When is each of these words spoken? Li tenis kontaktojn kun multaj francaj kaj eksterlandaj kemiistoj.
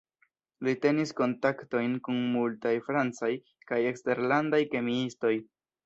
Li 0.67 0.71
tenis 0.85 1.11
kontaktojn 1.19 1.93
kun 2.09 2.19
multaj 2.37 2.73
francaj 2.91 3.33
kaj 3.73 3.83
eksterlandaj 3.95 4.67
kemiistoj. 4.77 5.39